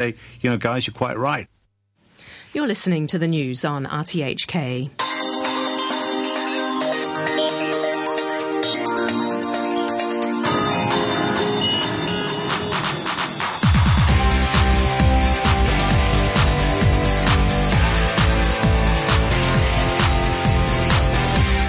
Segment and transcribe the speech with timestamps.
[0.00, 1.48] say, you know, guys, you're quite right.
[2.54, 4.90] You're listening to the news on RTHK.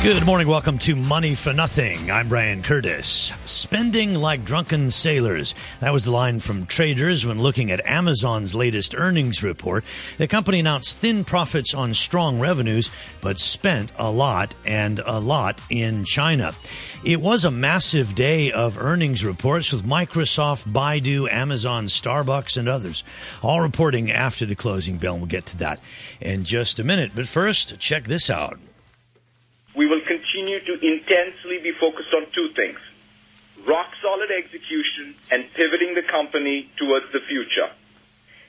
[0.02, 0.48] Good morning.
[0.48, 2.10] Welcome to Money for Nothing.
[2.10, 3.34] I'm Brian Curtis.
[3.44, 5.54] Spending like drunken sailors.
[5.82, 9.84] That was the line from traders when looking at Amazon's latest earnings report.
[10.18, 15.60] The company announced thin profits on strong revenues, but spent a lot and a lot
[15.70, 16.54] in China.
[17.04, 23.04] It was a massive day of earnings reports with Microsoft, Baidu, Amazon, Starbucks, and others
[23.42, 25.18] all reporting after the closing bell.
[25.18, 25.82] We'll get to that
[26.22, 27.12] in just a minute.
[27.14, 28.60] But first, check this out
[29.80, 32.80] we will continue to intensely be focused on two things
[33.66, 37.68] rock solid execution and pivoting the company towards the future.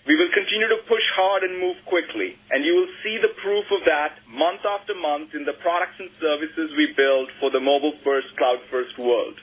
[0.06, 3.66] We will continue to push hard and move quickly, and you will see the proof
[3.70, 7.94] of that month after month in the products and services we build for the mobile
[8.02, 9.34] first, cloud first world.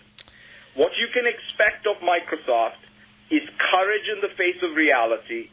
[0.75, 2.83] What you can expect of Microsoft
[3.29, 5.49] is courage in the face of reality.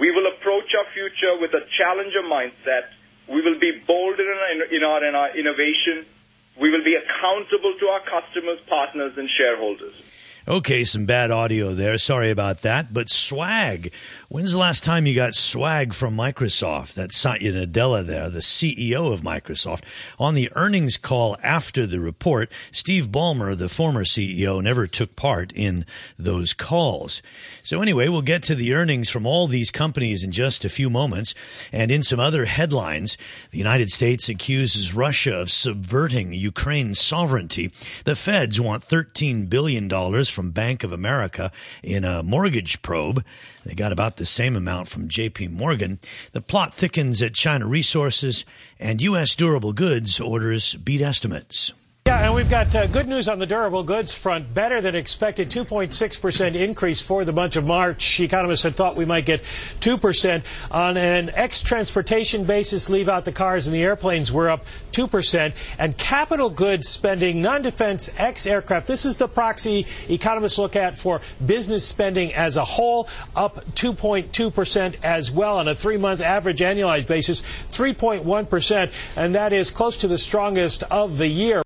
[0.00, 2.88] We will approach our future with a challenger mindset
[3.28, 6.06] we will be bolder in our, in our, in our innovation.
[6.60, 9.94] We will be accountable to our customers, partners, and shareholders.
[10.48, 11.98] Okay, some bad audio there.
[11.98, 12.92] Sorry about that.
[12.92, 13.92] But swag.
[14.30, 16.92] When's the last time you got swag from Microsoft?
[16.92, 19.84] That's Satya Nadella there, the CEO of Microsoft.
[20.18, 25.50] On the earnings call after the report, Steve Ballmer, the former CEO, never took part
[25.52, 25.86] in
[26.18, 27.22] those calls.
[27.62, 30.90] So anyway, we'll get to the earnings from all these companies in just a few
[30.90, 31.34] moments.
[31.72, 33.16] And in some other headlines,
[33.50, 37.72] the United States accuses Russia of subverting Ukraine's sovereignty.
[38.04, 39.88] The feds want $13 billion
[40.26, 41.50] from Bank of America
[41.82, 43.24] in a mortgage probe.
[43.68, 45.98] They got about the same amount from JP Morgan.
[46.32, 48.46] The plot thickens at China Resources,
[48.80, 49.34] and U.S.
[49.34, 51.74] durable goods orders beat estimates.
[52.08, 54.54] Yeah, and we've got uh, good news on the durable goods front.
[54.54, 58.18] Better than expected, 2.6% increase for the month of March.
[58.20, 60.42] Economists had thought we might get 2%.
[60.70, 65.54] On an ex-transportation basis, leave out the cars and the airplanes, we're up 2%.
[65.78, 71.86] And capital goods spending, non-defense ex-aircraft, this is the proxy economists look at for business
[71.86, 73.06] spending as a whole,
[73.36, 78.92] up 2.2% as well on a three-month average annualized basis, 3.1%.
[79.14, 81.62] And that is close to the strongest of the year.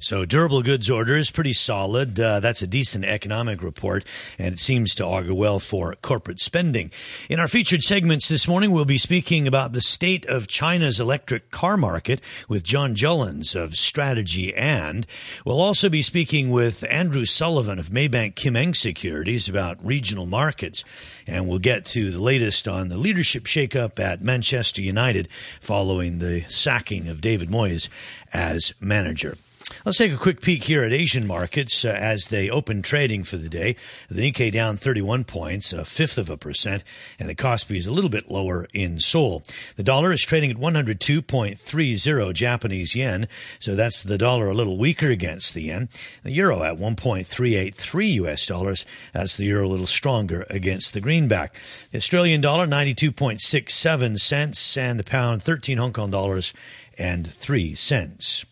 [0.00, 2.18] So durable goods order is pretty solid.
[2.18, 4.04] Uh, that's a decent economic report,
[4.38, 6.90] and it seems to augur well for corporate spending.
[7.28, 11.50] In our featured segments this morning, we'll be speaking about the state of China's electric
[11.50, 15.06] car market with John Jullens of Strategy and
[15.44, 20.84] we'll also be speaking with Andrew Sullivan of Maybank Kim Eng Securities about regional markets.
[21.26, 25.28] And we'll get to the latest on the leadership shakeup at Manchester United
[25.60, 27.88] following the sacking of David Moyes
[28.32, 29.36] as manager.
[29.84, 33.36] Let's take a quick peek here at Asian markets uh, as they open trading for
[33.36, 33.74] the day.
[34.08, 36.84] The Nikkei down 31 points, a fifth of a percent,
[37.18, 39.42] and the Kospi is a little bit lower in Seoul.
[39.74, 43.26] The dollar is trading at 102.30 Japanese yen,
[43.58, 45.88] so that's the dollar a little weaker against the yen.
[46.22, 51.56] The euro at 1.383 US dollars, that's the euro a little stronger against the greenback.
[51.90, 56.52] The Australian dollar 92.67 cents, and the pound 13 Hong Kong dollars
[56.98, 58.44] and 3 cents.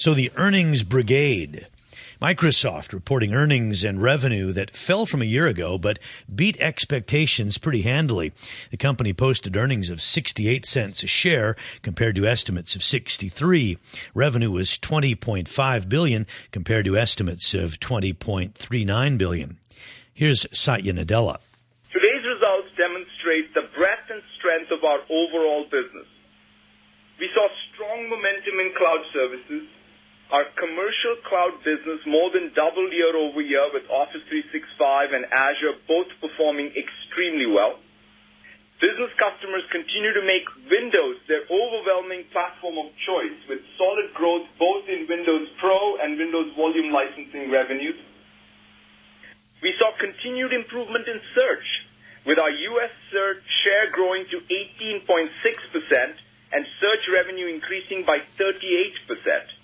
[0.00, 1.66] So the earnings brigade.
[2.22, 5.98] Microsoft reporting earnings and revenue that fell from a year ago but
[6.34, 8.32] beat expectations pretty handily.
[8.70, 13.76] The company posted earnings of 68 cents a share compared to estimates of 63.
[14.14, 19.58] Revenue was 20.5 billion compared to estimates of 20.39 billion.
[20.14, 21.36] Here's Satya Nadella.
[21.92, 26.08] Today's results demonstrate the breadth and strength of our overall business.
[27.18, 29.68] We saw strong momentum in cloud services
[30.30, 36.70] our commercial cloud business more than doubled year-over-year with Office 365 and Azure both performing
[36.78, 37.82] extremely well.
[38.78, 44.86] Business customers continue to make Windows their overwhelming platform of choice with solid growth both
[44.86, 47.98] in Windows Pro and Windows Volume licensing revenues.
[49.60, 51.68] We saw continued improvement in search,
[52.24, 52.94] with our U.S.
[53.12, 55.28] search share growing to 18.6%
[56.52, 59.59] and search revenue increasing by 38%.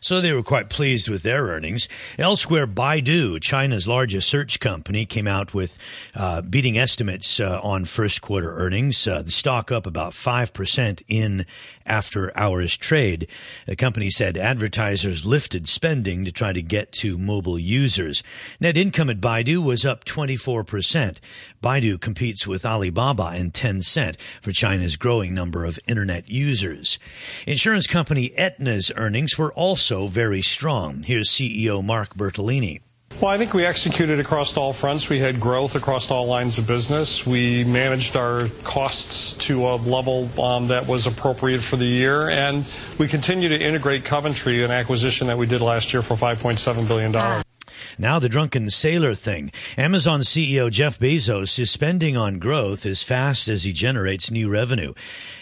[0.00, 1.88] So they were quite pleased with their earnings.
[2.18, 5.76] Elsewhere, Baidu, China's largest search company, came out with
[6.14, 9.08] uh, beating estimates uh, on first quarter earnings.
[9.08, 11.44] Uh, the stock up about 5% in
[11.84, 13.26] after hours trade.
[13.66, 18.22] The company said advertisers lifted spending to try to get to mobile users.
[18.60, 21.16] Net income at Baidu was up 24%.
[21.60, 27.00] Baidu competes with Alibaba and Tencent for China's growing number of internet users.
[27.46, 31.02] Insurance company Aetna's earnings were also very strong.
[31.02, 32.80] Here's CEO Mark Bertolini.
[33.20, 35.08] Well, I think we executed across all fronts.
[35.08, 37.26] We had growth across all lines of business.
[37.26, 42.64] We managed our costs to a level um, that was appropriate for the year, and
[42.96, 47.42] we continue to integrate Coventry, an acquisition that we did last year for $5.7 billion.
[47.98, 49.52] Now the drunken sailor thing.
[49.76, 54.94] Amazon CEO Jeff Bezos is spending on growth as fast as he generates new revenue.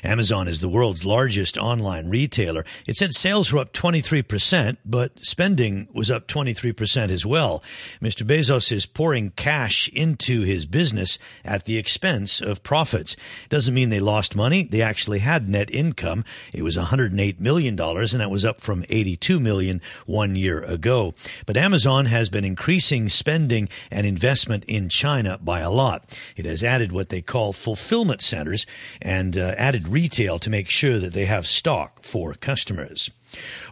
[0.03, 2.65] Amazon is the world's largest online retailer.
[2.87, 7.63] It said sales were up 23%, but spending was up 23% as well.
[8.01, 8.27] Mr.
[8.27, 13.17] Bezos is pouring cash into his business at the expense of profits.
[13.49, 14.65] Doesn't mean they lost money.
[14.65, 16.25] They actually had net income.
[16.53, 21.15] It was $108 million, and that was up from 82 million one year ago.
[21.47, 26.17] But Amazon has been increasing spending and investment in China by a lot.
[26.37, 28.67] It has added what they call fulfillment centers
[29.01, 33.11] and uh, added retail to make sure that they have stock for customers.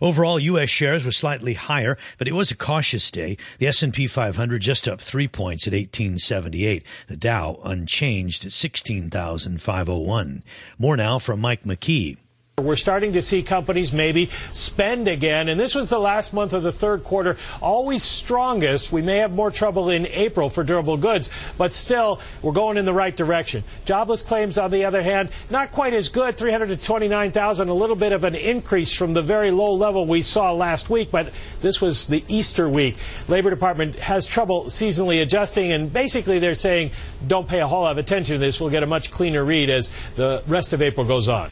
[0.03, 0.69] Overall, U.S.
[0.69, 3.37] shares were slightly higher, but it was a cautious day.
[3.59, 6.85] The S&P 500 just up three points at 1878.
[7.09, 10.43] The Dow unchanged at 16,501.
[10.79, 12.19] More now from Mike McKee.
[12.63, 16.63] We're starting to see companies maybe spend again, and this was the last month of
[16.63, 18.93] the third quarter, always strongest.
[18.93, 22.85] We may have more trouble in April for durable goods, but still, we're going in
[22.85, 23.65] the right direction.
[23.87, 28.23] Jobless claims, on the other hand, not quite as good 329,000, a little bit of
[28.23, 32.25] an increase from the very low level we saw last week, but this was the
[32.29, 32.99] Easter week.
[33.27, 36.93] Labor Department has trouble seasonally adjusting, and basically they're saying
[37.27, 38.61] don't pay a whole lot of attention to this.
[38.61, 41.51] We'll get a much cleaner read as the rest of April goes on.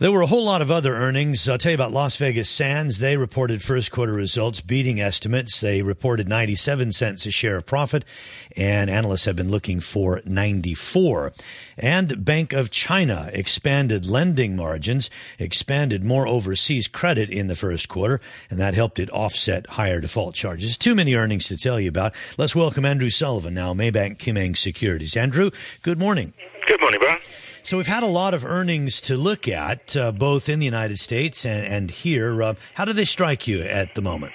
[0.00, 1.48] There were a whole lot of other earnings.
[1.48, 3.00] I'll tell you about Las Vegas Sands.
[3.00, 5.60] They reported first quarter results beating estimates.
[5.60, 8.04] They reported 97 cents a share of profit,
[8.56, 11.32] and analysts have been looking for 94.
[11.76, 18.20] And Bank of China expanded lending margins, expanded more overseas credit in the first quarter,
[18.50, 20.78] and that helped it offset higher default charges.
[20.78, 22.14] Too many earnings to tell you about.
[22.36, 25.16] Let's welcome Andrew Sullivan now, Maybank Kim Eng Securities.
[25.16, 25.50] Andrew,
[25.82, 26.34] good morning.
[26.68, 27.18] Good morning, Brian.
[27.62, 30.98] So we've had a lot of earnings to look at, uh, both in the United
[30.98, 32.42] States and, and here.
[32.42, 34.34] Uh, how do they strike you at the moment?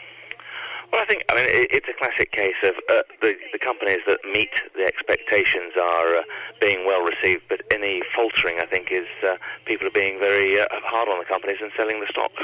[0.93, 4.19] Well, I think I mean it's a classic case of uh, the the companies that
[4.31, 6.21] meet the expectations are uh,
[6.61, 10.67] being well received, but any faltering, I think, is uh, people are being very uh,
[10.69, 12.43] hard on the companies and selling the stocks.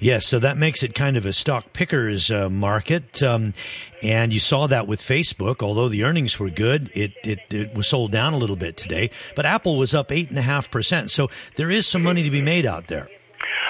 [0.00, 3.54] Yes, so that makes it kind of a stock pickers uh, market, um,
[4.02, 5.62] and you saw that with Facebook.
[5.62, 9.10] Although the earnings were good, it, it it was sold down a little bit today,
[9.34, 11.10] but Apple was up eight and a half percent.
[11.10, 13.08] So there is some money to be made out there.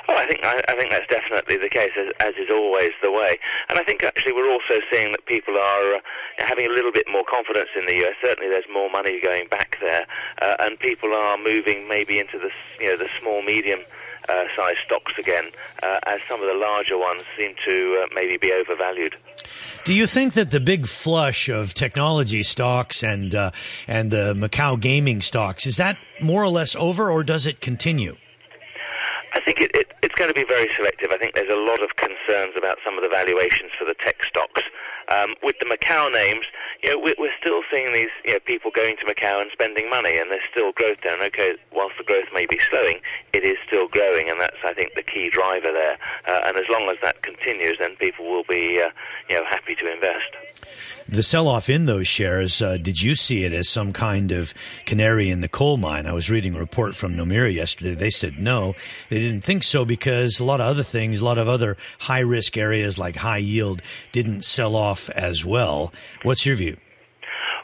[0.09, 3.11] Oh, I think I, I, think that's definitely the case, as, as, is always the
[3.11, 3.39] way.
[3.69, 6.01] And I think actually we're also seeing that people are uh,
[6.39, 8.15] having a little bit more confidence in the US.
[8.23, 10.07] Certainly, there's more money going back there,
[10.41, 12.51] uh, and people are moving maybe into the
[12.81, 13.81] you know the small medium.
[14.29, 15.49] Uh, size stocks again,
[15.83, 19.17] uh, as some of the larger ones seem to uh, maybe be overvalued.
[19.85, 23.53] Do you think that the big flush of technology stocks and uh,
[23.87, 28.17] and the Macau gaming stocks is that more or less over, or does it continue?
[29.39, 31.13] I think it, it, it's going to be very selective.
[31.13, 34.25] I think there's a lot of concerns about some of the valuations for the tech
[34.25, 34.65] stocks.
[35.15, 36.47] Um, with the Macau names,
[36.83, 39.89] you know, we're, we're still seeing these you know, people going to Macau and spending
[39.89, 41.15] money, and there's still growth there.
[41.15, 42.99] And okay, whilst the growth may be slowing,
[43.33, 45.99] it is still growing, and that's I think the key driver there.
[46.27, 48.91] Uh, and as long as that continues, then people will be uh,
[49.31, 50.35] you know happy to invest.
[51.11, 54.53] The sell-off in those shares, uh, did you see it as some kind of
[54.85, 56.07] canary in the coal mine?
[56.07, 57.95] I was reading a report from Nomura yesterday.
[57.95, 58.75] They said no,
[59.09, 62.59] they didn't think so because a lot of other things, a lot of other high-risk
[62.59, 63.81] areas like high yield
[64.13, 65.95] didn't sell off as well.
[66.25, 66.77] What's your view?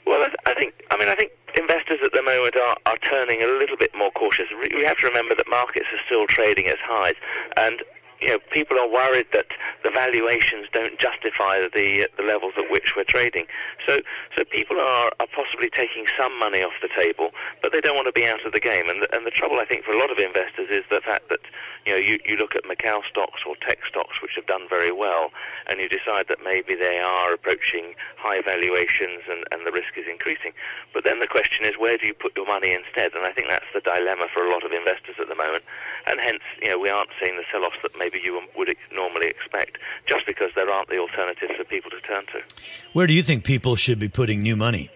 [0.07, 3.47] Well, I think, I mean, I think investors at the moment are, are turning a
[3.47, 4.47] little bit more cautious.
[4.59, 7.17] We have to remember that markets are still trading as highs,
[7.59, 7.83] and
[8.21, 9.47] you know, people are worried that
[9.83, 13.47] the valuations don't justify the the levels at which we're trading.
[13.87, 13.99] So,
[14.37, 17.31] so people are, are possibly taking some money off the table,
[17.63, 18.89] but they don't want to be out of the game.
[18.89, 21.41] And and the trouble, I think, for a lot of investors is the fact that
[21.87, 24.93] you know, you, you look at Macau stocks or tech stocks which have done very
[24.93, 25.31] well,
[25.67, 30.07] and you decide that maybe they are approaching high valuations and, and the risk is
[30.09, 30.53] increasing.
[30.93, 33.15] But then the question is, where do you put your money instead?
[33.15, 35.65] And I think that's the dilemma for a lot of investors at the moment,
[36.07, 39.79] and hence, you know, we aren't seeing the sell-offs that maybe you would normally expect,
[40.07, 42.43] just because there aren't the alternatives for people to turn to.
[42.93, 44.91] Where do you think people should be putting new money?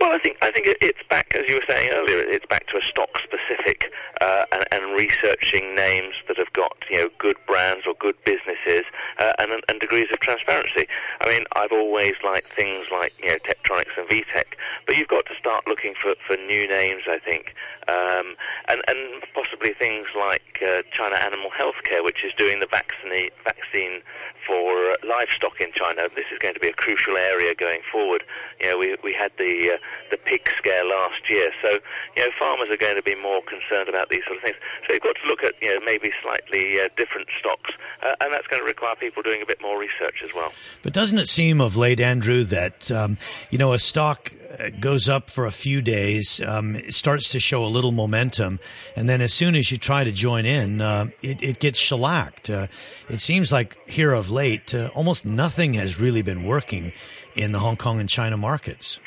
[0.00, 2.76] Well, I think I think it's back, as you were saying earlier, it's back to
[2.78, 3.90] a stock specific
[4.20, 8.84] uh, and, and, researching names that have got you know good brands or good businesses
[9.18, 10.86] uh, and, and, degrees of transparency.
[11.20, 14.54] I mean, I've always liked things like you know Techtronic and VTech,
[14.86, 17.02] but you've got to start looking for, for new names.
[17.08, 17.54] I think,
[17.88, 18.36] um,
[18.68, 24.02] and and possibly things like uh, China Animal Healthcare, which is doing the vaccine vaccine
[24.46, 26.08] for uh, livestock in China.
[26.14, 28.24] This is going to be a crucial area going forward.
[28.60, 29.76] You know, we we had the uh,
[30.10, 31.50] the pig scare last year.
[31.62, 31.78] So,
[32.16, 34.56] you know, farmers are going to be more concerned about these sort of things.
[34.86, 38.32] So you've got to look at, you know, maybe slightly uh, different stocks, uh, and
[38.32, 40.52] that's going to require people doing a bit more research as well.
[40.82, 43.18] But doesn't it seem of late, Andrew, that, um,
[43.50, 44.32] you know, a stock
[44.80, 48.60] goes up for a few days, um, it starts to show a little momentum,
[48.96, 52.50] and then as soon as you try to join in, uh, it, it, gets shellacked.
[52.50, 52.66] Uh,
[53.08, 56.92] it seems like here of late, uh, almost nothing has really been working
[57.34, 59.00] in the Hong Kong and China markets.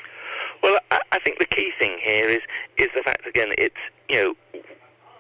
[0.61, 2.41] Well, I, I think the key thing here is
[2.77, 3.75] is the fact again it's
[4.09, 4.35] you know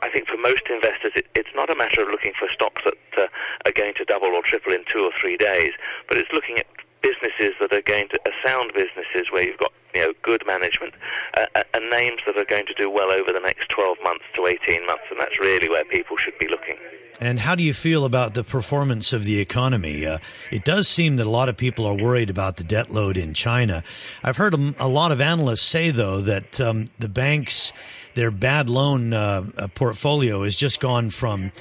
[0.01, 2.95] I think for most investors, it, it's not a matter of looking for stocks that
[3.17, 3.27] uh,
[3.65, 5.73] are going to double or triple in two or three days,
[6.07, 6.65] but it's looking at
[7.01, 10.93] businesses that are going to uh, sound businesses where you've got you know good management
[11.35, 14.25] uh, uh and names that are going to do well over the next 12 months
[14.35, 16.77] to 18 months, and that's really where people should be looking.
[17.21, 20.07] And how do you feel about the performance of the economy?
[20.07, 20.17] Uh,
[20.51, 23.35] it does seem that a lot of people are worried about the debt load in
[23.35, 23.83] China.
[24.23, 27.73] I've heard a, a lot of analysts say, though, that um, the banks,
[28.15, 31.51] their bad loan uh, uh, portfolio has just gone from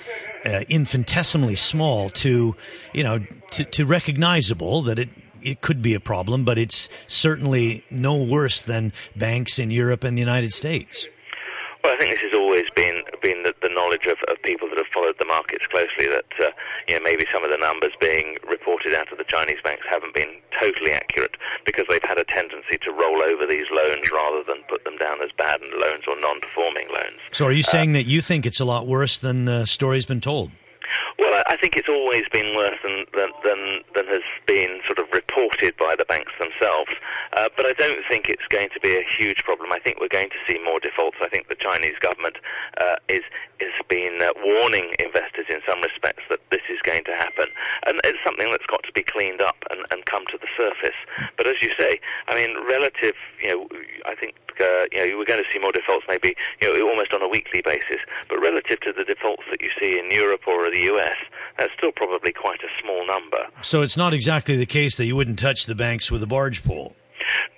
[0.46, 2.56] uh, infinitesimally small to,
[2.94, 3.18] you know,
[3.50, 5.10] to, to recognizable that it
[5.42, 10.16] it could be a problem, but it's certainly no worse than banks in Europe and
[10.16, 11.08] the United States.
[11.82, 14.76] Well, I think this has always been been the, the knowledge of, of, people that
[14.76, 16.50] have followed the markets closely that uh,
[16.86, 20.14] you know maybe some of the numbers being reported out of the Chinese banks haven't
[20.14, 20.28] been
[20.58, 24.84] totally accurate because they've had a tendency to roll over these loans rather than put
[24.84, 27.16] them down as bad loans or non-performing loans.
[27.32, 30.06] So, are you uh, saying that you think it's a lot worse than the story's
[30.06, 30.50] been told?
[31.18, 35.06] Well, I think it's always been worse than than than, than has been sort of
[35.12, 36.92] reported by the banks themselves.
[37.32, 39.72] Uh, but I don't think it's going to be a huge problem.
[39.72, 41.18] I think we're going to see more defaults.
[41.20, 42.36] I think the Chinese government
[42.78, 43.22] uh, is
[43.60, 47.46] has been uh, warning investors in some respects that this is going to happen,
[47.86, 50.96] and it's something that's got to be cleaned up and, and come to the surface.
[51.36, 53.68] But as you say, I mean, relative, you know,
[54.06, 57.12] I think uh, you know, we're going to see more defaults maybe, you know, almost
[57.12, 58.00] on a weekly basis.
[58.28, 61.16] But relative to the defaults that you see in Europe or the US,
[61.58, 63.46] that's still probably quite a small number.
[63.62, 66.64] So it's not exactly the case that you wouldn't touch the banks with a barge
[66.64, 66.94] pole.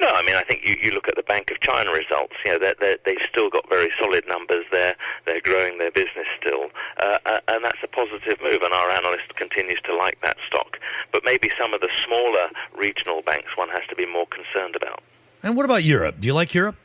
[0.00, 2.34] No, I mean I think you, you look at the Bank of China results.
[2.44, 4.96] You know they're, they're, they've still got very solid numbers there.
[5.24, 8.62] They're growing their business still, uh, uh, and that's a positive move.
[8.62, 10.78] And our analyst continues to like that stock.
[11.12, 15.00] But maybe some of the smaller regional banks one has to be more concerned about.
[15.42, 16.16] And what about Europe?
[16.20, 16.76] Do you like Europe?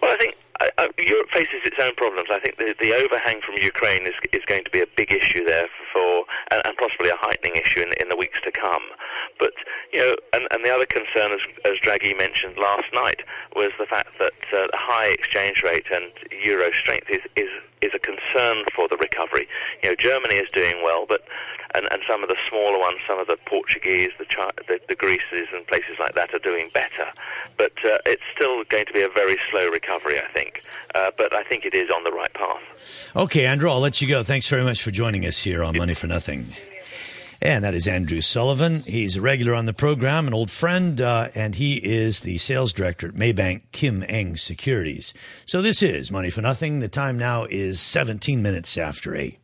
[0.00, 2.28] Well, I think uh, uh, Europe faces its own problems.
[2.30, 5.44] I think the, the overhang from Ukraine is, is going to be a big issue
[5.44, 8.82] there for, and, and possibly a heightening issue in, in the weeks to come.
[9.38, 9.52] But
[9.92, 13.22] you know, and, and the other concern, as, as Draghi mentioned last night,
[13.54, 16.10] was the fact that uh, the high exchange rate and
[16.42, 17.48] euro strength is, is
[17.80, 19.46] is a concern for the recovery.
[19.82, 21.22] You know, Germany is doing well, but
[21.74, 24.26] and, and some of the smaller ones, some of the Portuguese, the,
[24.66, 27.06] the, the Greeces and places like that are doing better.
[27.56, 30.62] But uh, it's still going to be a very slow recovery, I think.
[30.94, 33.10] Uh, but I think it is on the right path.
[33.14, 34.22] Okay, Andrew, I'll let you go.
[34.22, 36.46] Thanks very much for joining us here on Money for Nothing.
[37.40, 38.82] And that is Andrew Sullivan.
[38.82, 42.72] He's a regular on the program, an old friend, uh, and he is the sales
[42.72, 45.14] director at Maybank Kim Eng Securities.
[45.46, 46.80] So this is Money for Nothing.
[46.80, 49.38] The time now is 17 minutes after 8.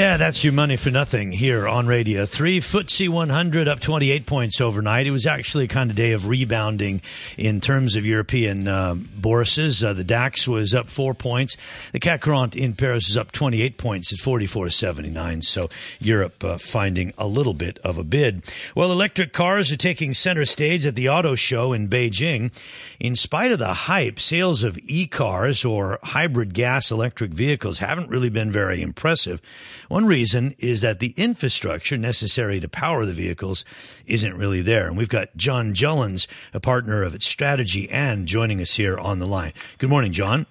[0.00, 2.60] Yeah, that's your money for nothing here on Radio 3.
[2.60, 5.06] FTSE 100 up 28 points overnight.
[5.06, 7.02] It was actually kind of day of rebounding
[7.36, 9.84] in terms of European uh, bourses.
[9.84, 11.58] Uh, the DAX was up four points.
[11.92, 15.44] The CAC 40 in Paris is up 28 points at 44.79.
[15.44, 18.42] So Europe uh, finding a little bit of a bid.
[18.74, 22.58] Well, electric cars are taking center stage at the auto show in Beijing.
[23.00, 28.30] In spite of the hype, sales of e-cars or hybrid gas electric vehicles haven't really
[28.30, 29.42] been very impressive.
[29.90, 33.64] One reason is that the infrastructure necessary to power the vehicles
[34.06, 34.86] isn't really there.
[34.86, 39.18] And we've got John Jullens, a partner of its Strategy and joining us here on
[39.18, 39.52] the line.
[39.78, 40.46] Good morning, John.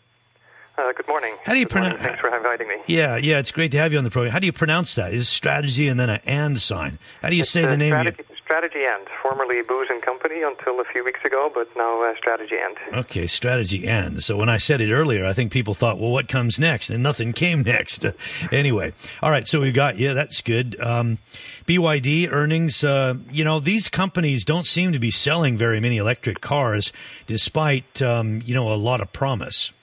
[0.78, 1.38] Uh, good morning.
[1.46, 2.02] How do you pronounce?
[2.02, 2.76] Thanks for inviting me.
[2.86, 4.34] Yeah, yeah, it's great to have you on the program.
[4.34, 5.14] How do you pronounce that?
[5.14, 7.00] Is strategy and then an and sign?
[7.22, 7.92] How do you it's say the name?
[7.92, 12.16] Strategy, strategy End, formerly Booz and Company until a few weeks ago, but now uh,
[12.18, 12.78] Strategy End.
[12.92, 14.24] Okay, strategy End.
[14.24, 16.90] So when I said it earlier, I think people thought, well, what comes next?
[16.90, 18.08] And nothing came next.
[18.52, 19.46] anyway, all right.
[19.46, 20.76] So we got yeah, that's good.
[20.82, 21.20] Um,
[21.68, 22.84] BYD earnings.
[22.84, 26.92] Uh, you know, these companies don't seem to be selling very many electric cars,
[27.28, 29.74] despite um, you know a lot of promise.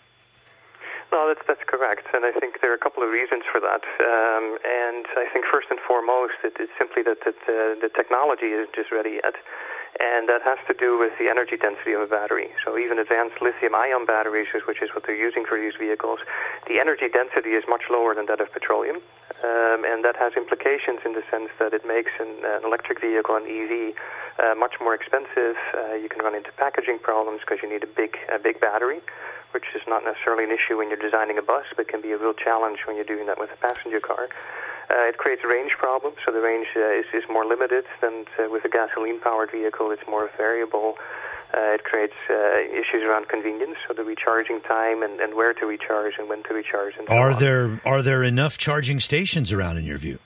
[1.13, 3.87] No, that's that's correct, and I think there are a couple of reasons for that.
[4.03, 8.51] Um, and I think first and foremost, it, it's simply that, that uh, the technology
[8.51, 9.39] isn't just ready yet,
[10.01, 12.51] and that has to do with the energy density of a battery.
[12.65, 16.21] So even advanced lithium-ion batteries, which is what they're using for these vehicles,
[16.69, 18.97] the energy density is much lower than that of petroleum,
[19.43, 23.37] um, and that has implications in the sense that it makes an, an electric vehicle,
[23.37, 23.95] an EV,
[24.39, 25.57] uh, much more expensive.
[25.73, 29.01] Uh, you can run into packaging problems because you need a big, a big battery
[29.53, 32.19] which is not necessarily an issue when you're designing a bus, but can be a
[32.19, 34.29] real challenge when you're doing that with a passenger car.
[34.89, 38.49] Uh, it creates range problems, so the range uh, is, is more limited than uh,
[38.49, 39.91] with a gasoline-powered vehicle.
[39.91, 40.95] It's more variable.
[41.55, 45.67] Uh, it creates uh, issues around convenience, so the recharging time and, and where to
[45.67, 46.95] recharge and when to recharge.
[46.97, 47.41] And so are on.
[47.41, 50.19] there are there enough charging stations around in your view?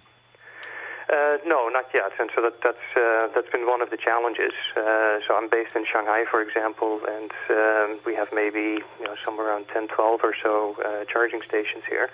[1.10, 4.52] Uh, no, not yet, and so that, that's uh, that's been one of the challenges.
[4.76, 9.16] Uh, so I'm based in Shanghai, for example, and um, we have maybe you know
[9.16, 12.10] somewhere around 10, 12 or so uh, charging stations here,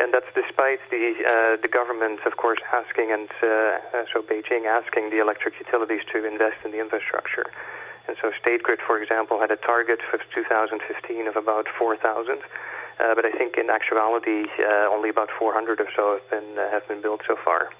[0.00, 5.10] and that's despite the uh, the government, of course, asking and uh, so Beijing asking
[5.10, 7.46] the electric utilities to invest in the infrastructure.
[8.08, 12.38] And so State Grid, for example, had a target for 2015 of about 4,000.
[12.98, 16.70] Uh, but I think in actuality, uh, only about 400 or so have been uh,
[16.70, 17.70] have been built so far.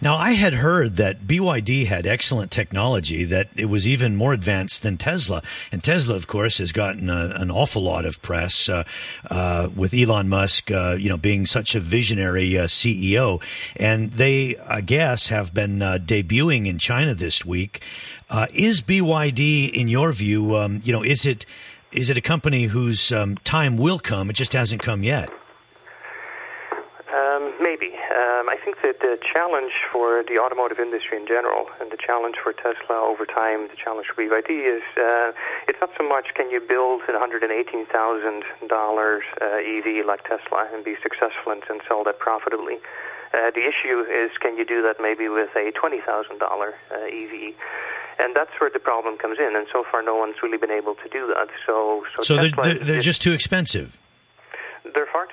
[0.00, 4.82] Now, I had heard that BYD had excellent technology, that it was even more advanced
[4.82, 5.42] than Tesla.
[5.72, 8.84] And Tesla, of course, has gotten a, an awful lot of press uh,
[9.28, 13.42] uh, with Elon Musk, uh, you know, being such a visionary uh, CEO.
[13.74, 17.82] And they, I guess, have been uh, debuting in China this week.
[18.30, 21.44] Uh, is BYD, in your view, um, you know, is it
[21.90, 24.28] is it a company whose um, time will come?
[24.28, 25.30] It just hasn't come yet.
[27.78, 27.94] Um, maybe.
[27.94, 32.36] Um, I think that the challenge for the automotive industry in general, and the challenge
[32.42, 35.32] for Tesla over time, the challenge for BYD is uh,
[35.68, 40.96] it's not so much can you build a $118,000 uh, EV like Tesla and be
[41.02, 42.78] successful and, and sell that profitably.
[43.34, 47.54] Uh, the issue is can you do that maybe with a $20,000 uh, EV?
[48.20, 49.54] And that's where the problem comes in.
[49.54, 51.50] And so far, no one's really been able to do that.
[51.64, 53.96] So, so, So they're, they're, they're just too expensive.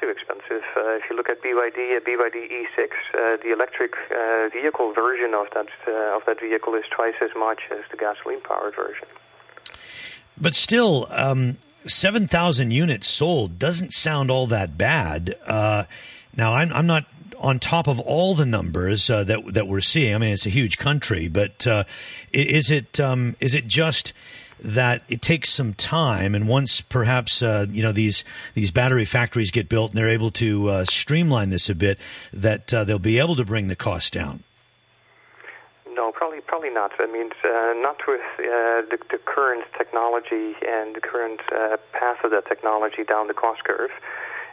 [0.05, 0.63] Too expensive.
[0.75, 5.33] Uh, if you look at BYD, a BYD E6, uh, the electric uh, vehicle version
[5.33, 9.07] of that uh, of that vehicle is twice as much as the gasoline-powered version.
[10.39, 15.35] But still, um, 7,000 units sold doesn't sound all that bad.
[15.45, 15.85] Uh,
[16.35, 17.05] now, I'm, I'm not
[17.39, 20.13] on top of all the numbers uh, that that we're seeing.
[20.13, 21.85] I mean, it's a huge country, but uh,
[22.31, 24.13] is it um, is it just
[24.59, 29.51] that it takes some time, and once perhaps uh, you know these these battery factories
[29.51, 31.99] get built and they're able to uh, streamline this a bit,
[32.33, 34.43] that uh, they'll be able to bring the cost down.
[35.95, 36.91] No, probably probably not.
[36.99, 42.23] I mean, uh, not with uh, the, the current technology and the current uh, path
[42.23, 43.91] of that technology down the cost curve.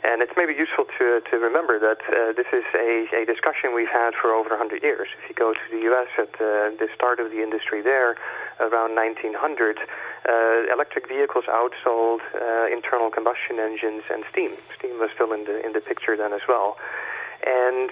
[0.05, 3.91] And it's maybe useful to to remember that uh, this is a, a discussion we've
[3.91, 5.09] had for over 100 years.
[5.23, 6.09] If you go to the U.S.
[6.19, 8.17] at the start of the industry there,
[8.61, 14.51] around 1900, uh, electric vehicles outsold uh, internal combustion engines and steam.
[14.77, 16.77] Steam was still in the in the picture then as well.
[17.45, 17.91] And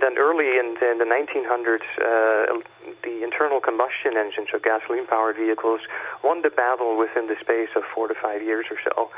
[0.00, 2.60] then early in, in the 1900s, uh,
[3.02, 5.80] the internal combustion engines, so gasoline-powered vehicles,
[6.22, 9.10] won the battle within the space of four to five years or so.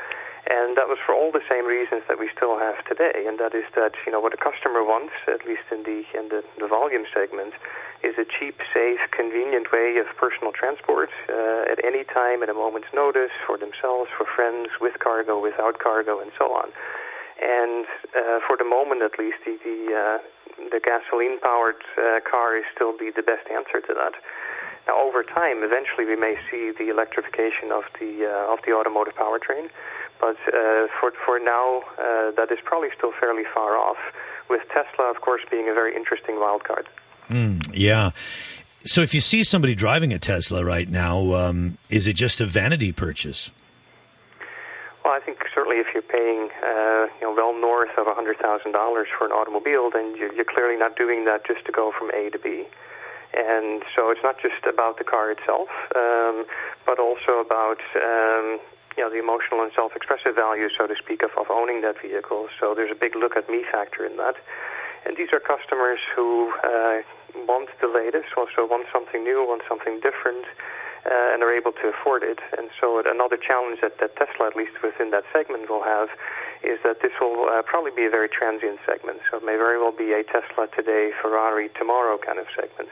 [0.47, 3.55] And that was for all the same reasons that we still have today, and that
[3.55, 6.67] is that you know what a customer wants, at least in the in the, the
[6.67, 7.53] volume segment,
[8.03, 12.53] is a cheap, safe, convenient way of personal transport uh, at any time, at a
[12.53, 16.69] moment's notice, for themselves, for friends, with cargo, without cargo, and so on.
[17.41, 20.17] And uh, for the moment, at least, the the, uh,
[20.69, 24.13] the gasoline-powered uh, car is still the, the best answer to that.
[24.87, 29.15] Now, over time, eventually, we may see the electrification of the uh, of the automotive
[29.15, 29.69] powertrain,
[30.19, 33.97] but uh, for for now, uh, that is probably still fairly far off.
[34.49, 36.87] With Tesla, of course, being a very interesting wild card.
[37.29, 38.11] Mm, yeah.
[38.85, 42.45] So, if you see somebody driving a Tesla right now, um, is it just a
[42.45, 43.51] vanity purchase?
[45.03, 49.25] Well, I think certainly if you're paying, uh, you know, well north of $100,000 for
[49.25, 52.39] an automobile, then you're, you're clearly not doing that just to go from A to
[52.39, 52.65] B.
[53.37, 56.45] And so it's not just about the car itself, um,
[56.85, 58.59] but also about um,
[58.97, 62.47] you know the emotional and self-expressive value, so to speak, of, of owning that vehicle.
[62.59, 64.35] So there's a big look at me factor in that.
[65.05, 67.01] And these are customers who uh,
[67.45, 70.45] want the latest, also want something new, want something different
[71.05, 72.39] uh, and are able to afford it.
[72.57, 76.09] And so another challenge that, that Tesla, at least within that segment, will have
[76.63, 79.19] is that this will uh, probably be a very transient segment.
[79.29, 82.89] So it may very well be a Tesla today, Ferrari tomorrow kind of segment.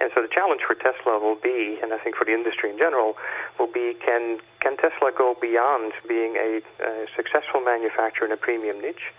[0.00, 2.78] And so the challenge for Tesla will be, and I think for the industry in
[2.78, 3.16] general,
[3.58, 8.80] will be can can Tesla go beyond being a, a successful manufacturer in a premium
[8.80, 9.12] niche,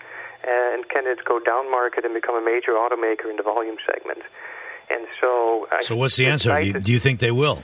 [0.43, 4.23] and can it go down market and become a major automaker in the volume segment?
[4.89, 6.59] And so, so what's the answer?
[6.59, 7.63] Do you, do you think they will?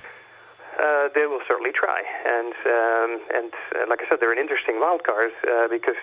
[0.77, 4.79] Uh, they will certainly try, and um, and uh, like I said, they're an interesting
[4.79, 5.95] wild card uh, because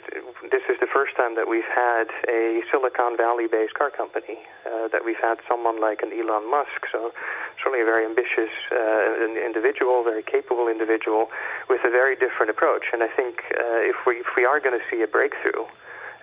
[0.50, 4.38] this is the first time that we've had a Silicon Valley-based car company.
[4.66, 7.12] Uh, that we've had someone like an Elon Musk, so
[7.62, 11.30] certainly a very ambitious uh, individual, very capable individual,
[11.70, 12.86] with a very different approach.
[12.92, 15.64] And I think uh, if we if we are going to see a breakthrough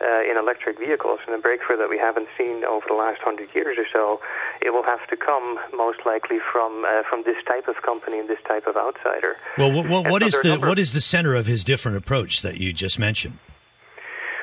[0.02, 3.50] uh, in electric vehicles and a breakthrough that we haven't seen over the last hundred
[3.54, 4.20] years or so,
[4.62, 8.30] it will have to come most likely from uh, from this type of company and
[8.30, 9.38] this type of outsider.
[9.58, 12.42] Well, what, what, what so is the what is the center of his different approach
[12.42, 13.38] that you just mentioned?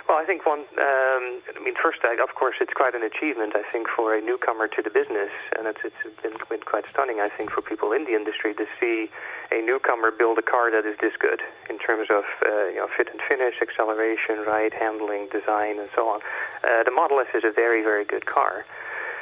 [0.08, 0.60] Well, I think one.
[0.60, 3.54] Um, I mean, first, of course, it's quite an achievement.
[3.54, 7.20] I think for a newcomer to the business, and it's it's been, been quite stunning.
[7.20, 9.10] I think for people in the industry to see
[9.52, 12.88] a newcomer build a car that is this good in terms of uh, you know
[12.96, 16.20] fit and finish, acceleration, ride handling, design, and so on.
[16.64, 18.64] Uh, the Model S is a very very good car.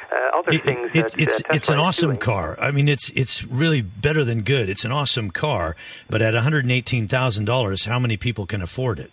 [0.09, 2.19] Uh, other it, things it, that, it's uh, it's an awesome doing.
[2.19, 2.57] car.
[2.61, 4.69] I mean, it's it's really better than good.
[4.69, 5.75] It's an awesome car,
[6.09, 9.11] but at one hundred eighteen thousand dollars, how many people can afford it?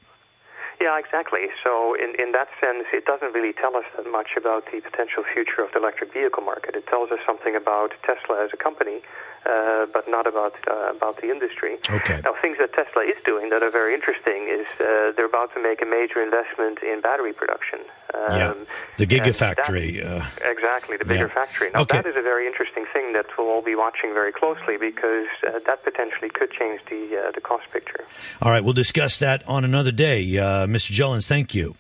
[0.85, 1.49] Yeah, exactly.
[1.64, 5.25] So, in, in that sense, it doesn't really tell us that much about the potential
[5.25, 6.77] future of the electric vehicle market.
[6.77, 9.01] It tells us something about Tesla as a company,
[9.46, 11.76] uh, but not about uh, about the industry.
[11.90, 12.20] Okay.
[12.24, 15.62] Now, things that Tesla is doing that are very interesting is uh, they're about to
[15.62, 17.80] make a major investment in battery production.
[18.14, 18.54] Um, yeah,
[18.96, 20.02] the Gigafactory.
[20.02, 21.35] That, uh, exactly, the bigger yeah.
[21.35, 21.70] factory.
[21.70, 21.98] Now, okay.
[21.98, 25.59] that is a very interesting thing that we'll all be watching very closely because uh,
[25.66, 28.04] that potentially could change the uh, the cost picture.
[28.40, 30.24] All right, we'll discuss that on another day.
[30.24, 30.92] Mr.
[30.92, 31.76] Jullens, thank you.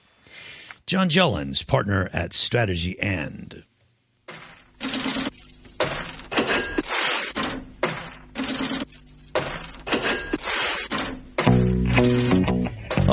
[0.86, 3.64] John Jullens, partner at Strategy and.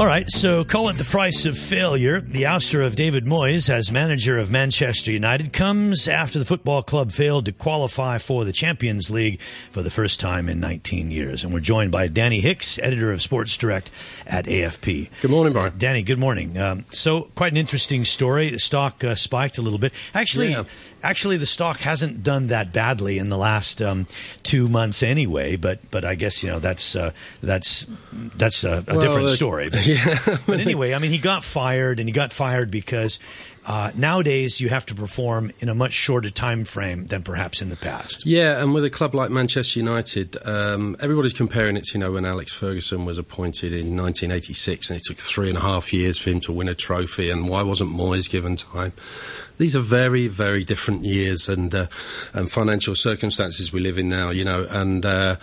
[0.02, 2.22] All right, so call it the price of failure.
[2.22, 7.12] The ouster of David Moyes as manager of Manchester United comes after the football club
[7.12, 11.44] failed to qualify for the Champions League for the first time in 19 years.
[11.44, 13.92] And we're joined by Danny Hicks, editor of Sports Direct
[14.26, 15.12] at AFP.
[15.22, 15.78] Good morning, Brian.
[15.78, 16.58] Danny, good morning.
[16.58, 18.50] Um, so, quite an interesting story.
[18.50, 19.94] The stock uh, spiked a little bit.
[20.16, 20.64] Actually, yeah.
[21.04, 24.08] actually, the stock hasn't done that badly in the last um,
[24.42, 25.58] two months anyway.
[25.58, 27.12] But, but I guess you know that's uh,
[27.44, 29.70] that's that's a, a well, different uh, story.
[29.92, 30.38] But, yeah.
[30.46, 33.20] but anyway, I mean, he got fired, and he got fired because
[33.66, 37.70] uh, nowadays you have to perform in a much shorter time frame than perhaps in
[37.70, 38.26] the past.
[38.26, 42.12] Yeah, and with a club like Manchester United, um, everybody's comparing it to you know
[42.12, 46.18] when Alex Ferguson was appointed in 1986, and it took three and a half years
[46.18, 48.94] for him to win a trophy, and why wasn't Moyes given time?
[49.58, 51.88] These are very, very different years and uh,
[52.34, 55.06] and financial circumstances we live in now, you know, and.
[55.06, 55.36] Uh,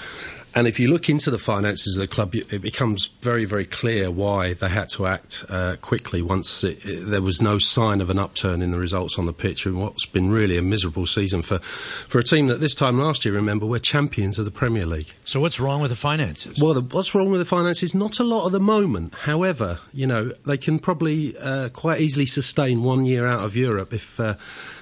[0.59, 4.11] and if you look into the finances of the club, it becomes very, very clear
[4.11, 8.11] why they had to act uh, quickly once it, it, there was no sign of
[8.11, 11.43] an upturn in the results on the pitch and what's been really a miserable season
[11.43, 14.85] for, for a team that this time last year, remember, were champions of the Premier
[14.85, 15.15] League.
[15.25, 16.61] So what's wrong with the finances?
[16.61, 17.95] Well, the, what's wrong with the finances?
[17.95, 19.15] Not a lot at the moment.
[19.15, 23.93] However, you know, they can probably uh, quite easily sustain one year out of Europe
[23.93, 24.35] if uh,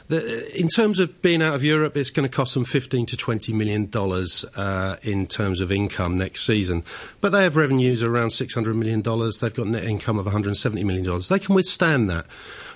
[0.08, 3.16] the, in terms of being out of Europe, it's going to cost them 15 to
[3.16, 6.84] 20 million dollars uh, in terms of income next season.
[7.20, 9.40] But they have revenues around 600 million dollars.
[9.40, 11.28] They've got net income of 170 million dollars.
[11.28, 12.26] They can withstand that.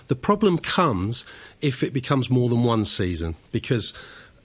[0.09, 1.25] The problem comes
[1.61, 3.95] if it becomes more than one season because.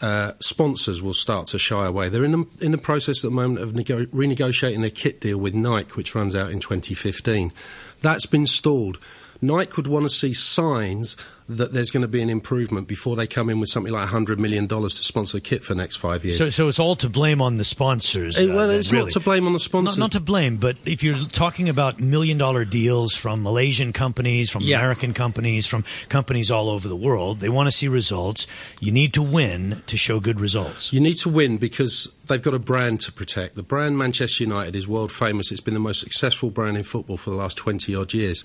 [0.02, 2.10] Uh, sponsors will start to shy away.
[2.10, 5.38] They're in the, in the process at the moment of nego- renegotiating their kit deal
[5.38, 7.54] with Nike, which runs out in 2015.
[8.02, 9.00] That's been stalled.
[9.42, 11.16] Nike would want to see signs
[11.48, 14.40] that there's going to be an improvement before they come in with something like $100
[14.40, 16.40] million to sponsor kit for the next five years.
[16.40, 18.38] So, so it's all to blame on the sponsors.
[18.40, 19.06] Eh, well, uh, it's really.
[19.06, 19.98] not to blame on the sponsors.
[19.98, 24.50] Not, not to blame, but if you're talking about million dollar deals from Malaysian companies,
[24.50, 24.80] from Yeah.
[24.80, 28.48] American companies, from companies all over the world, they want to see results.
[28.80, 30.92] You need to win to show good results.
[30.92, 33.56] You need to win because they've got a brand to protect.
[33.56, 35.52] The brand Manchester United is world famous.
[35.52, 38.44] It's been the most successful brand in football for the last 20 odd years.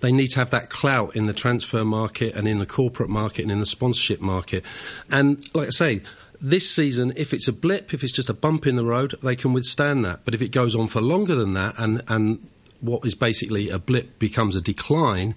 [0.00, 3.42] They need to have that clout in the transfer market and in the corporate market
[3.42, 4.64] and in the sponsorship market.
[5.10, 6.00] And like I say,
[6.40, 9.36] this season, if it's a blip, if it's just a bump in the road, they
[9.36, 10.24] can withstand that.
[10.24, 12.48] But if it goes on for longer than that and, and
[12.80, 15.34] what is basically a blip becomes a decline,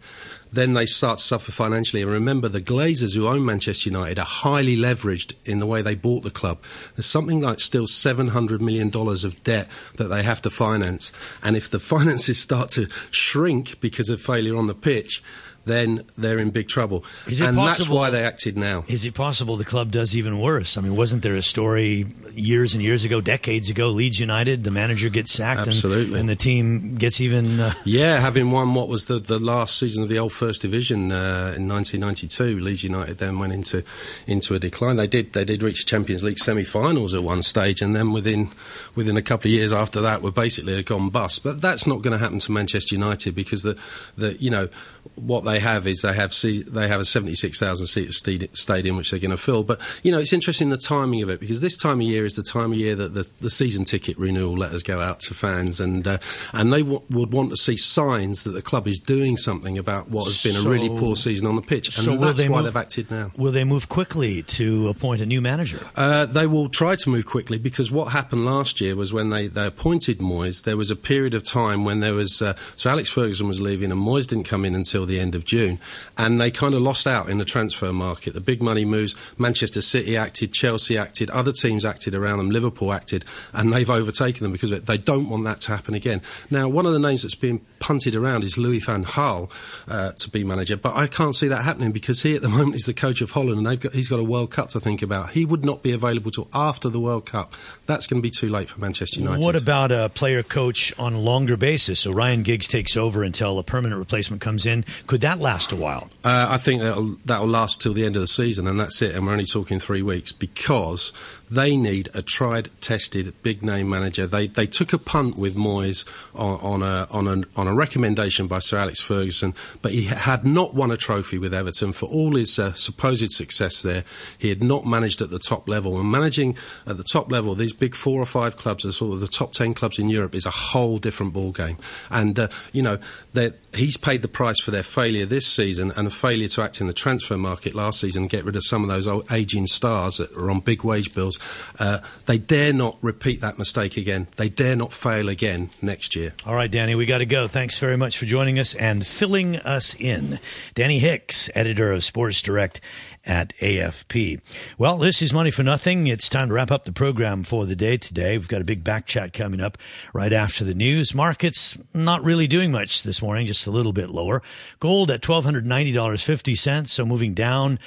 [0.51, 2.01] then they start to suffer financially.
[2.01, 5.95] And remember, the Glazers who own Manchester United are highly leveraged in the way they
[5.95, 6.59] bought the club.
[6.95, 11.11] There's something like still $700 million of debt that they have to finance.
[11.41, 15.21] And if the finances start to shrink because of failure on the pitch,
[15.65, 17.05] then they're in big trouble.
[17.27, 18.83] And that's why they acted now.
[18.87, 20.77] Is it possible the club does even worse?
[20.77, 24.71] I mean, wasn't there a story years and years ago, decades ago, Leeds United, the
[24.71, 26.19] manager gets sacked and- Absolutely.
[26.19, 27.59] And, the team gets even.
[27.59, 31.11] Uh, Yeah, having won what was the, the last season of the old First Division
[31.11, 33.83] uh, in 1992, Leeds United then went into
[34.27, 34.95] into a decline.
[34.95, 38.49] They did they did reach Champions League semi-finals at one stage, and then within
[38.95, 41.43] within a couple of years after that, were basically a gone bust.
[41.43, 43.77] But that's not going to happen to Manchester United because the
[44.17, 44.69] the you know
[45.15, 48.13] what they have is they have se- they have a 76,000 seat
[48.55, 49.63] stadium which they're going to fill.
[49.63, 52.35] But you know it's interesting the timing of it because this time of year is
[52.35, 55.79] the time of year that the, the season ticket renewal letters go out to fans,
[55.79, 56.17] and uh,
[56.53, 60.09] and they w- would want to see signs that the club is doing something about
[60.09, 62.57] what has been a really poor season on the pitch, and so that's they why
[62.57, 63.31] move- they've acted now.
[63.37, 65.79] will they move quickly to appoint a new manager?
[65.95, 69.47] Uh, they will try to move quickly because what happened last year was when they,
[69.47, 72.41] they appointed Moyes, there was a period of time when there was.
[72.41, 75.42] Uh, so Alex Ferguson was leaving and Moyes didn't come in until the end of
[75.45, 75.79] June.
[76.17, 78.33] And they kind of lost out in the transfer market.
[78.33, 82.93] The big money moves, Manchester City acted, Chelsea acted, other teams acted around them, Liverpool
[82.93, 86.21] acted, and they've overtaken them because they don't want that to happen again.
[86.49, 89.51] Now, one of the names that's being punted around is Louis van Gaal
[89.89, 92.75] uh, to be manager, but I can't see that happening because he at the moment
[92.75, 95.01] is the coach of Holland and they've got, he's got a World Cup to think
[95.01, 95.31] about.
[95.31, 97.53] He would not be available till after the World Cup.
[97.85, 99.43] That's going to be too late for Manchester United.
[99.43, 101.99] What about a player coach on a longer basis?
[101.99, 104.85] So Ryan Giggs takes over until a permanent replacement comes in.
[105.05, 106.09] Could that last a while?
[106.23, 109.13] Uh, I think that'll, that'll last till the end of the season, and that's it.
[109.13, 111.11] And we're only talking three weeks because
[111.53, 114.25] they need a tried, tested, big name manager.
[114.25, 118.47] They they took a punt with Moyes on, on a on a on a recommendation
[118.47, 122.35] by Sir Alex Ferguson, but he had not won a trophy with Everton for all
[122.35, 124.03] his uh, supposed success there.
[124.37, 127.73] He had not managed at the top level, and managing at the top level, these
[127.73, 130.51] big four or five clubs, sort of the top ten clubs in Europe, is a
[130.51, 131.77] whole different ball game.
[132.09, 132.99] And uh, you know
[133.33, 136.81] that he's paid the price for their failure this season and a failure to act
[136.81, 139.67] in the transfer market last season and get rid of some of those old aging
[139.67, 141.39] stars that are on big wage bills.
[141.79, 144.27] Uh, they dare not repeat that mistake again.
[144.37, 146.33] They dare not fail again next year.
[146.45, 147.47] All right, Danny, we got to go.
[147.47, 150.39] Thanks very much for joining us and filling us in.
[150.73, 152.81] Danny Hicks, editor of Sports Direct
[153.25, 154.41] at AFP.
[154.77, 156.07] Well, this is Money for Nothing.
[156.07, 158.37] It's time to wrap up the program for the day today.
[158.37, 159.77] We've got a big back chat coming up
[160.13, 161.13] right after the news.
[161.13, 164.41] Markets not really doing much this morning, just a little bit lower.
[164.79, 167.79] Gold at $1,290.50, so moving down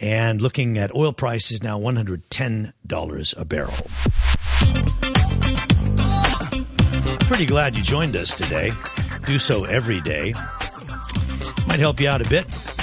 [0.00, 3.74] and looking at oil prices now $110 a barrel.
[7.26, 8.70] Pretty glad you joined us today.
[9.26, 10.34] Do so every day.
[11.66, 12.73] Might help you out a bit.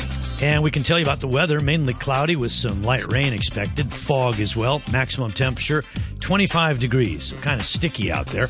[0.42, 3.94] And we can tell you about the weather, mainly cloudy with some light rain expected,
[3.94, 4.82] fog as well.
[4.92, 5.84] Maximum temperature
[6.20, 8.48] 25 degrees, kind of sticky out there.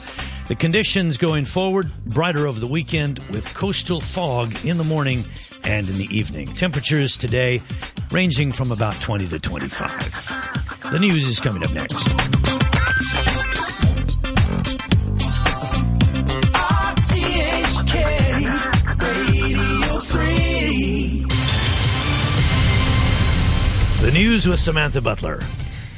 [0.47, 5.25] The conditions going forward, brighter over the weekend with coastal fog in the morning
[5.65, 6.47] and in the evening.
[6.47, 7.61] Temperatures today
[8.09, 10.91] ranging from about 20 to 25.
[10.91, 12.70] The news is coming up next.
[24.01, 25.39] The news with Samantha Butler.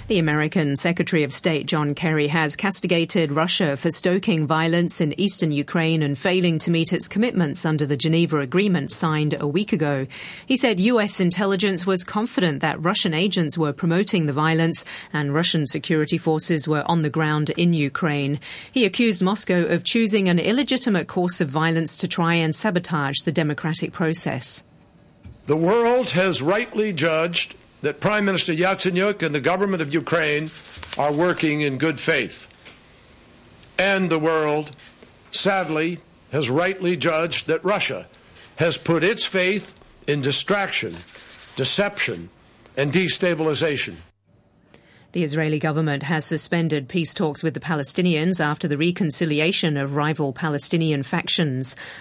[0.10, 5.54] The American Secretary of State John Kerry has castigated Russia for stoking violence in eastern
[5.54, 10.06] Ukraine and failing to meet its commitments under the Geneva Agreement signed a week ago.
[10.46, 11.22] He said U.S.
[11.22, 16.84] intelligence was confident that Russian agents were promoting the violence and Russian security forces were
[16.88, 18.38] on the ground in Ukraine.
[18.74, 23.32] He accused Moscow of choosing an illegitimate course of violence to try and sabotage the
[23.32, 24.66] democratic process.
[25.46, 30.52] The world has rightly judged that Prime Minister Yatsenyuk and the government of Ukraine
[30.98, 32.50] are working in good faith.
[33.80, 34.76] And the world,
[35.32, 36.00] sadly,
[36.32, 38.08] has rightly judged that Russia
[38.58, 39.74] has put its faith
[40.08, 40.96] in distraction
[41.56, 42.30] deception,
[42.76, 43.96] and destabilization.
[45.12, 50.34] The Israeli government has suspended peace talks with the Palestinians after the reconciliation of rival
[50.34, 51.76] Palestinian factions.